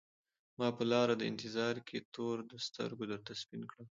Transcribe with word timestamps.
ما 0.59 0.67
په 0.77 0.83
لار 0.91 1.09
د 1.17 1.21
انتظار 1.31 1.75
کي 1.87 1.97
تور 2.13 2.37
د 2.51 2.53
سترګو 2.67 3.03
درته 3.11 3.31
سپین 3.41 3.61
کړل 3.71 3.85